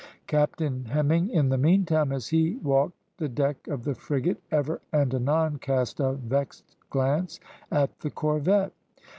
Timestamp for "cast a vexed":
5.59-6.75